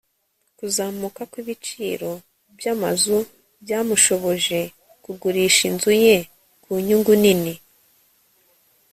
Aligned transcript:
kuzamuka 0.57 1.21
kw'ibiciro 1.31 2.11
byamazu 2.57 3.17
byamushoboje 3.63 4.59
kugurisha 5.03 5.61
inzu 5.69 5.91
ye 6.03 6.15
ku 6.63 6.71
nyungu 6.85 7.13
nini 7.21 7.53